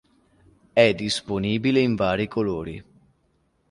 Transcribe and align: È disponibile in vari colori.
È 0.73 0.95
disponibile 0.95 1.79
in 1.79 1.93
vari 1.93 2.27
colori. 2.27 2.83